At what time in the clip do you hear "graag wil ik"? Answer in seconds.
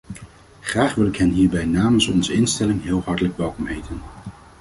0.59-1.15